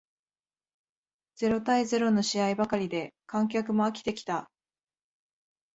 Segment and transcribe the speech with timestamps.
[1.35, 4.49] ゼロ対ゼロの試合ばかりで観客も飽きてきた